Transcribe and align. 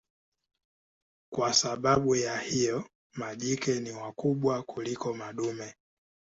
Kwa 1.33 1.53
sababu 1.53 2.15
ya 2.15 2.37
hiyo 2.39 2.83
majike 3.13 3.79
ni 3.79 3.91
wakubwa 3.91 4.63
kuliko 4.63 5.13
madume. 5.13 5.75